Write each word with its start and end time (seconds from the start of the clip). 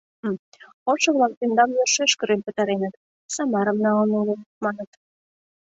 Ошо-влак 0.91 1.33
тендам 1.39 1.69
йӧршеш 1.77 2.11
кырен 2.19 2.41
пытареныт, 2.45 2.93
Самарым 3.35 3.77
налын 3.85 4.09
улыт, 4.19 4.41
маныт... 4.63 4.91